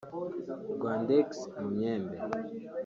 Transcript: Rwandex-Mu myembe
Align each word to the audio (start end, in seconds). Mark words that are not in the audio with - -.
Rwandex-Mu 0.75 1.67
myembe 1.75 2.15